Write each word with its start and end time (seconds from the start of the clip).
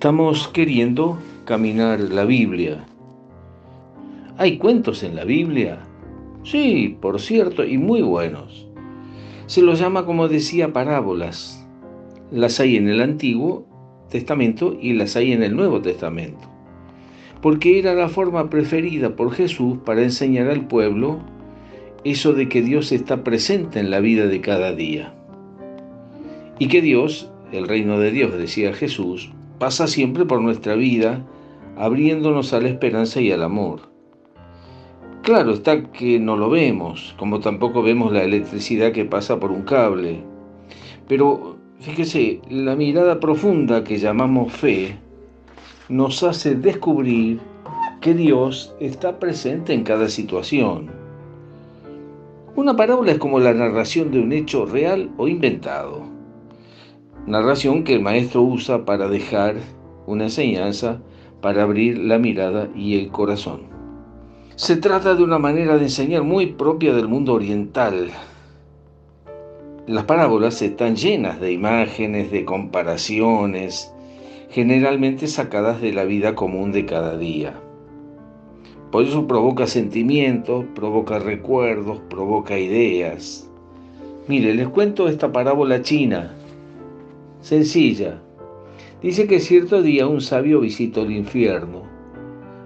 Estamos 0.00 0.48
queriendo 0.48 1.18
caminar 1.44 2.00
la 2.00 2.24
Biblia. 2.24 2.86
¿Hay 4.38 4.56
cuentos 4.56 5.02
en 5.02 5.14
la 5.14 5.24
Biblia? 5.26 5.78
Sí, 6.42 6.96
por 7.02 7.20
cierto, 7.20 7.66
y 7.66 7.76
muy 7.76 8.00
buenos. 8.00 8.66
Se 9.44 9.60
los 9.60 9.78
llama, 9.78 10.06
como 10.06 10.26
decía, 10.26 10.72
parábolas. 10.72 11.62
Las 12.30 12.60
hay 12.60 12.76
en 12.76 12.88
el 12.88 13.02
Antiguo 13.02 13.66
Testamento 14.08 14.74
y 14.80 14.94
las 14.94 15.16
hay 15.16 15.32
en 15.34 15.42
el 15.42 15.54
Nuevo 15.54 15.82
Testamento. 15.82 16.48
Porque 17.42 17.78
era 17.78 17.92
la 17.92 18.08
forma 18.08 18.48
preferida 18.48 19.14
por 19.16 19.32
Jesús 19.32 19.80
para 19.84 20.02
enseñar 20.02 20.48
al 20.48 20.66
pueblo 20.66 21.20
eso 22.04 22.32
de 22.32 22.48
que 22.48 22.62
Dios 22.62 22.90
está 22.90 23.22
presente 23.22 23.78
en 23.78 23.90
la 23.90 24.00
vida 24.00 24.28
de 24.28 24.40
cada 24.40 24.72
día. 24.72 25.12
Y 26.58 26.68
que 26.68 26.80
Dios, 26.80 27.30
el 27.52 27.68
reino 27.68 27.98
de 27.98 28.12
Dios, 28.12 28.32
decía 28.32 28.72
Jesús, 28.72 29.30
pasa 29.60 29.86
siempre 29.86 30.24
por 30.24 30.40
nuestra 30.40 30.74
vida, 30.74 31.22
abriéndonos 31.76 32.54
a 32.54 32.60
la 32.60 32.70
esperanza 32.70 33.20
y 33.20 33.30
al 33.30 33.42
amor. 33.42 33.82
Claro 35.22 35.52
está 35.52 35.82
que 35.92 36.18
no 36.18 36.38
lo 36.38 36.48
vemos, 36.48 37.14
como 37.18 37.40
tampoco 37.40 37.82
vemos 37.82 38.10
la 38.10 38.24
electricidad 38.24 38.90
que 38.92 39.04
pasa 39.04 39.38
por 39.38 39.52
un 39.52 39.62
cable. 39.62 40.24
Pero 41.06 41.58
fíjese, 41.78 42.40
la 42.48 42.74
mirada 42.74 43.20
profunda 43.20 43.84
que 43.84 43.98
llamamos 43.98 44.50
fe 44.50 44.96
nos 45.90 46.22
hace 46.22 46.54
descubrir 46.54 47.38
que 48.00 48.14
Dios 48.14 48.74
está 48.80 49.18
presente 49.18 49.74
en 49.74 49.84
cada 49.84 50.08
situación. 50.08 50.90
Una 52.56 52.74
parábola 52.74 53.12
es 53.12 53.18
como 53.18 53.38
la 53.40 53.52
narración 53.52 54.10
de 54.10 54.20
un 54.20 54.32
hecho 54.32 54.64
real 54.64 55.10
o 55.18 55.28
inventado 55.28 56.19
narración 57.26 57.84
que 57.84 57.94
el 57.94 58.00
maestro 58.00 58.42
usa 58.42 58.84
para 58.84 59.08
dejar 59.08 59.56
una 60.06 60.24
enseñanza, 60.24 61.00
para 61.40 61.62
abrir 61.62 61.98
la 61.98 62.18
mirada 62.18 62.68
y 62.74 62.98
el 62.98 63.08
corazón. 63.08 63.62
Se 64.56 64.76
trata 64.76 65.14
de 65.14 65.22
una 65.22 65.38
manera 65.38 65.76
de 65.76 65.84
enseñar 65.84 66.22
muy 66.22 66.46
propia 66.46 66.92
del 66.92 67.08
mundo 67.08 67.34
oriental. 67.34 68.10
Las 69.86 70.04
parábolas 70.04 70.60
están 70.60 70.96
llenas 70.96 71.40
de 71.40 71.52
imágenes, 71.52 72.30
de 72.30 72.44
comparaciones, 72.44 73.92
generalmente 74.50 75.26
sacadas 75.28 75.80
de 75.80 75.92
la 75.92 76.04
vida 76.04 76.34
común 76.34 76.72
de 76.72 76.84
cada 76.84 77.16
día. 77.16 77.54
Por 78.90 79.04
eso 79.04 79.26
provoca 79.26 79.66
sentimientos, 79.66 80.64
provoca 80.74 81.18
recuerdos, 81.20 82.00
provoca 82.10 82.58
ideas. 82.58 83.48
Mire, 84.26 84.54
les 84.54 84.68
cuento 84.68 85.08
esta 85.08 85.32
parábola 85.32 85.80
china 85.82 86.34
sencilla. 87.40 88.20
Dice 89.02 89.26
que 89.26 89.40
cierto 89.40 89.82
día 89.82 90.06
un 90.06 90.20
sabio 90.20 90.60
visitó 90.60 91.02
el 91.02 91.12
infierno. 91.12 91.82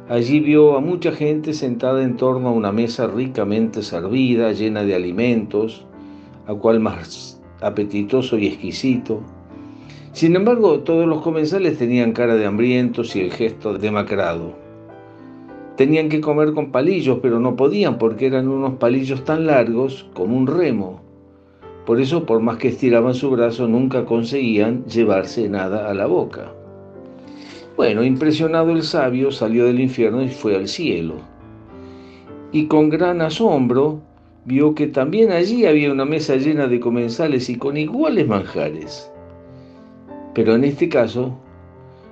Allí 0.09 0.41
vio 0.41 0.77
a 0.77 0.81
mucha 0.81 1.13
gente 1.13 1.55
sentada 1.55 2.03
en 2.03 2.17
torno 2.17 2.49
a 2.49 2.53
una 2.53 2.73
mesa 2.73 3.07
ricamente 3.07 3.83
servida, 3.83 4.53
llena 4.53 4.83
de 4.83 4.95
alimentos, 4.95 5.87
a 6.47 6.55
cual 6.55 6.81
más 6.81 7.41
apetitoso 7.61 8.37
y 8.37 8.49
exquisito. 8.49 9.21
Sin 10.13 10.37
embargo, 10.37 10.81
todos 10.81 11.07
los 11.07 11.23
comensales 11.23 11.79
tenían 11.79 12.13
cara 12.13 12.35
de 12.35 12.47
hambrientos 12.47 13.17
y 13.17 13.21
el 13.21 13.33
gesto 13.33 13.79
demacrado. 13.79 14.53
Tenían 15.77 16.09
que 16.09 16.21
comer 16.21 16.53
con 16.53 16.71
palillos, 16.71 17.19
pero 17.23 17.41
no 17.41 17.57
podían 17.57 17.97
porque 17.99 18.27
eran 18.27 18.49
unos 18.49 18.75
palillos 18.75 19.25
tan 19.25 19.47
largos 19.47 20.09
como 20.15 20.37
un 20.37 20.47
remo 20.47 21.04
por 21.87 22.01
eso, 22.01 22.25
por 22.25 22.41
más 22.41 22.57
que 22.57 22.69
estiraban 22.69 23.15
su 23.15 23.31
brazo, 23.31 23.69
nunca 23.69 24.07
conseguían 24.07 24.87
llevarse 24.87 25.49
nada 25.49 25.91
a 25.91 25.95
la 25.95 26.07
boca. 26.07 26.51
Bueno, 27.77 28.03
impresionado 28.05 28.71
el 28.71 28.83
sabio 28.83 29.31
salió 29.31 29.67
del 29.67 29.81
infierno 29.81 30.23
y 30.23 30.29
fue 30.29 30.57
al 30.57 30.69
cielo. 30.69 31.17
Y 32.53 32.67
con 32.69 32.89
gran 32.89 33.21
asombro 33.21 34.01
vio 34.47 34.75
que 34.75 34.87
también 34.87 35.31
allí 35.31 35.67
había 35.67 35.93
una 35.93 36.05
mesa 36.07 36.37
llena 36.37 36.69
de 36.69 36.81
comensales 36.81 37.51
y 37.51 37.57
con 37.57 37.77
iguales 37.77 38.29
manjares. 38.29 39.11
Pero 40.35 40.55
en 40.55 40.65
este 40.65 40.89
caso, 40.89 41.37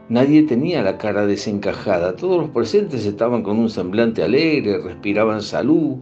nadie 0.08 0.42
tenía 0.42 0.82
la 0.82 0.98
cara 0.98 1.26
desencajada. 1.26 2.16
Todos 2.16 2.42
los 2.42 2.50
presentes 2.50 3.06
estaban 3.06 3.42
con 3.42 3.58
un 3.58 3.70
semblante 3.70 4.22
alegre, 4.22 4.78
respiraban 4.78 5.40
salud. 5.40 5.96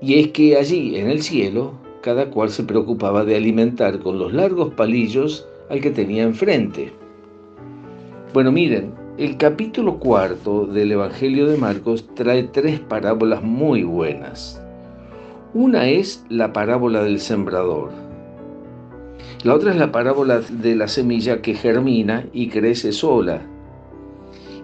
Y 0.00 0.20
es 0.20 0.28
que 0.28 0.56
allí, 0.56 0.96
en 0.96 1.10
el 1.10 1.22
cielo, 1.22 1.72
cada 2.02 2.30
cual 2.30 2.50
se 2.50 2.64
preocupaba 2.64 3.24
de 3.24 3.36
alimentar 3.36 3.98
con 4.00 4.18
los 4.18 4.32
largos 4.32 4.74
palillos 4.74 5.46
al 5.70 5.80
que 5.80 5.90
tenía 5.90 6.22
enfrente. 6.22 6.92
Bueno, 8.32 8.52
miren, 8.52 8.92
el 9.18 9.36
capítulo 9.36 9.98
cuarto 9.98 10.66
del 10.66 10.92
Evangelio 10.92 11.48
de 11.48 11.56
Marcos 11.56 12.06
trae 12.14 12.44
tres 12.44 12.78
parábolas 12.78 13.42
muy 13.42 13.82
buenas. 13.82 14.62
Una 15.54 15.88
es 15.88 16.24
la 16.28 16.52
parábola 16.52 17.02
del 17.02 17.18
sembrador. 17.18 17.90
La 19.44 19.54
otra 19.54 19.72
es 19.72 19.76
la 19.76 19.90
parábola 19.90 20.40
de 20.40 20.76
la 20.76 20.88
semilla 20.88 21.42
que 21.42 21.54
germina 21.54 22.26
y 22.32 22.48
crece 22.48 22.92
sola. 22.92 23.40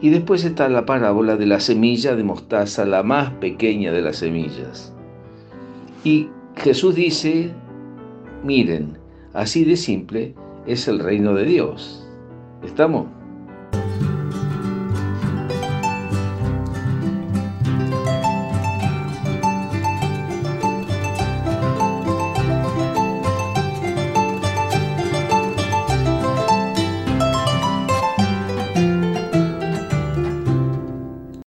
Y 0.01 0.11
después 0.11 0.45
está 0.45 0.69
la 0.69 0.85
parábola 0.85 1.37
de 1.37 1.47
la 1.47 1.61
semilla 1.61 2.15
de 2.15 2.23
mostaza, 2.23 2.85
la 2.85 3.03
más 3.03 3.31
pequeña 3.35 3.93
de 3.93 4.03
las 4.03 4.17
semillas. 4.17 4.93
Y 6.05 6.29
Jesús 6.57 6.95
dice, 6.95 7.51
miren, 8.43 8.97
así 9.33 9.65
de 9.65 9.77
simple 9.77 10.35
es 10.67 10.89
el 10.89 10.99
reino 10.99 11.35
de 11.35 11.45
Dios. 11.45 12.09
¿Estamos? 12.63 13.07